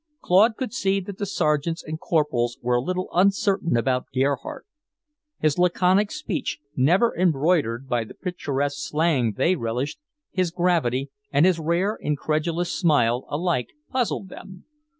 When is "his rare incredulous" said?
11.45-12.73